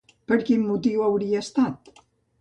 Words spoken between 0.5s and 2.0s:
motiu hauria estat?